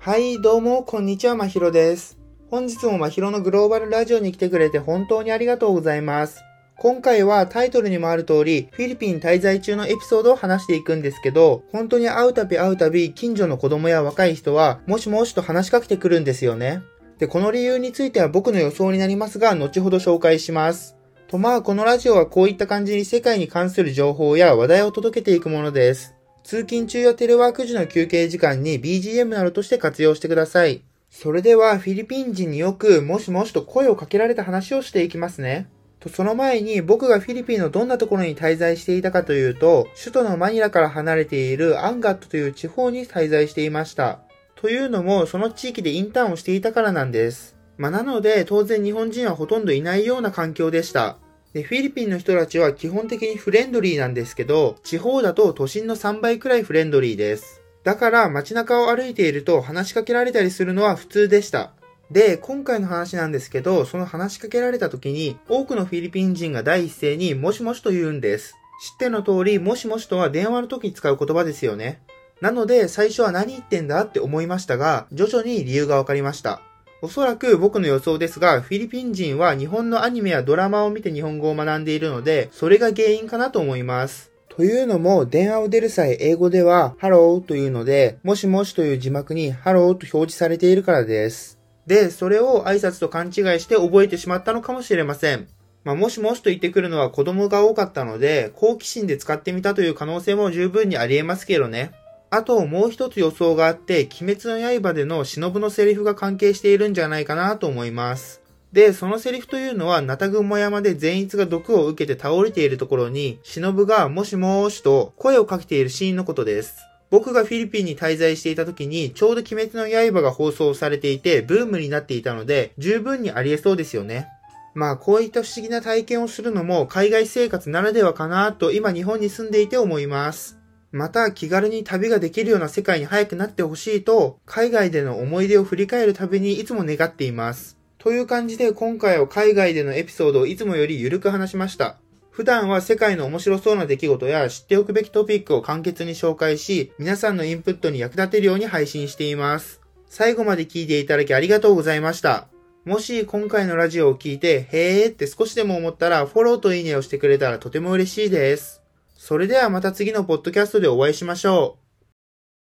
[0.00, 2.16] はい、どうも、こんにちは、まひろです。
[2.50, 6.40] 本日もまひろのグローバルラジオに来てくれて本当にありがとうございます。
[6.76, 16.80] 今回はタイトルにもある通り、フィリピン滞在中のエピソードを話していくんですけど、本当に会うたび会うたび、近所の子供や若い人は、もしもしと話しかけてくるんですよね。
[17.18, 20.96] で、この理由については僕の予想になりますが、後ほど紹介します。
[21.26, 26.14] とまあ、このラジオはこういった感じに世界に関する情報や話題を届けていくものです。
[26.48, 30.80] 通勤中やテレワーク時の休憩時間に BGM などとして活用してください。
[31.10, 35.68] それではフィリピン人によくもしもしと声をかけられた話をしていきますね。
[36.00, 44.20] と、その前に僕がフィリピンのどんなところに滞在していたかというと、首都のマニラから離れているアンガットという地方に滞在していました。
[44.54, 47.58] というのも、その地域でインターンをしていたからなんです。
[47.76, 51.18] まあ、なので、当然日本人はほとんどいないような環境でした。
[51.52, 57.62] で、フィリピンの人たちは基本的にフレンドリーなんですけど、地方だと都心の3倍くらいフレンドリーです。
[57.84, 61.72] だから街中を歩いていると話しかけられたりするのは普通でした。
[62.10, 68.54] で、今回の話なんですけど、その話しかけられた時に、多くのフィリピン人が第一声にもしもしと言うんです。
[68.80, 72.00] 知っての通り、もしもしとは電話の時に使う言葉ですよね。
[72.40, 76.62] なので、最初は何言ってんだって思いましたが、徐々に理由が分かりました。
[77.00, 84.32] おそらく僕の予想ですが、フィリピン人は日本のアニメやドラマを見て日本語を学んでいるので、それが原因かなと思います。
[84.48, 91.60] というのも、電話を出る際、英語では、ハローというので、もしもしという字幕に、ハローと表示されているからです。
[91.86, 95.46] で、それを挨拶と勘違いして覚えてしまったのかもしれません。
[95.84, 101.92] まあ、もしもしと言ってくるのは子供が多かったので、好奇心で使ってみたという可能性も十分にあり得ますけどね。
[102.30, 108.42] あと、もう一つ予想があって、鬼滅の刃での忍のセリフが関係しているんじゃないかなと思います。
[108.72, 116.76] で、そのセリフというのは、ナタグモ山で善逸が毒を受けて倒れているところに、忍がもしもーしと声をかけているシーンのことです。
[117.10, 124.28] 僕がフィリピンに滞在していた時に、ちょうど鬼滅の刃が放送されていて、ブームになっていたので、十分にあり得そうですよね。
[124.74, 130.57] まあ、こういった不思議な体験をするのも、海外生活ならではかなと、今日本に住んでいて思います。
[130.90, 137.76] また気軽に旅ができるような世界に早くなってほしいと、海外での思い出を振り返るたびにいつも願っています。
[137.98, 141.98] という感じで今回は海外でのエピソードをいつもより緩く話しました。
[142.30, 149.80] 普段は世界の面白そうな出来事や知っておくべきトピックを簡潔に紹介し、皆さんのインプットに役立てるように配信しています。
[150.06, 152.48] 最後まで聞いていただきありがとうございました。
[152.84, 158.80] もし今回のラジオを聞いて、へーって少しでも思ったらフォローといいねをしてくれたらとても嬉しいです。
[159.18, 161.87] それではまた次のポッドキャストでお会いしましょう。